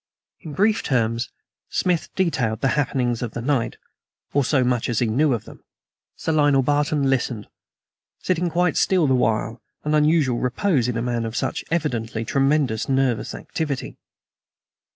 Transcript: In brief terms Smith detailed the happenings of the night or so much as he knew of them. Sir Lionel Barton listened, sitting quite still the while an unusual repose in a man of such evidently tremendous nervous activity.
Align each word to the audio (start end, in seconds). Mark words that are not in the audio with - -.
In 0.39 0.53
brief 0.53 0.81
terms 0.81 1.29
Smith 1.69 2.09
detailed 2.15 2.61
the 2.61 2.69
happenings 2.69 3.21
of 3.21 3.33
the 3.33 3.39
night 3.41 3.77
or 4.33 4.43
so 4.43 4.63
much 4.63 4.89
as 4.89 4.97
he 4.97 5.05
knew 5.05 5.31
of 5.31 5.45
them. 5.45 5.63
Sir 6.15 6.31
Lionel 6.31 6.63
Barton 6.63 7.07
listened, 7.07 7.47
sitting 8.17 8.49
quite 8.49 8.77
still 8.77 9.05
the 9.05 9.13
while 9.13 9.61
an 9.83 9.93
unusual 9.93 10.39
repose 10.39 10.87
in 10.87 10.97
a 10.97 11.03
man 11.03 11.23
of 11.23 11.35
such 11.35 11.63
evidently 11.69 12.25
tremendous 12.25 12.89
nervous 12.89 13.35
activity. 13.35 13.95